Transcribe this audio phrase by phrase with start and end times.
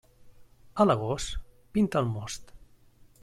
[0.83, 1.37] A l'agost,
[1.77, 2.53] pinta el most.